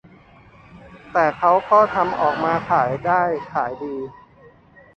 [1.11, 3.95] แต่เค้าก็ทำออกมาขายได้ขายดี